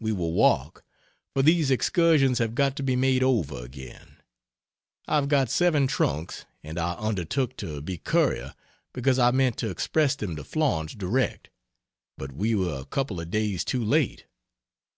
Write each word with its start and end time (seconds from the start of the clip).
Next 0.00 0.06
year 0.10 0.14
we 0.14 0.20
will 0.20 0.32
walk, 0.32 0.84
for 1.34 1.42
these 1.42 1.72
excursions 1.72 2.38
have 2.38 2.54
got 2.54 2.76
to 2.76 2.84
be 2.84 2.94
made 2.94 3.24
over 3.24 3.64
again. 3.64 4.18
I've 5.08 5.26
got 5.26 5.50
seven 5.50 5.88
trunks, 5.88 6.44
and 6.62 6.78
I 6.78 6.92
undertook 6.92 7.56
to 7.56 7.80
be 7.82 7.98
courier 7.98 8.54
because 8.92 9.18
I 9.18 9.32
meant 9.32 9.56
to 9.56 9.70
express 9.70 10.14
them 10.14 10.36
to 10.36 10.44
Florence 10.44 10.94
direct, 10.94 11.50
but 12.16 12.30
we 12.30 12.54
were 12.54 12.78
a 12.78 12.84
couple 12.84 13.20
of 13.20 13.32
days 13.32 13.64
too 13.64 13.82
late. 13.82 14.24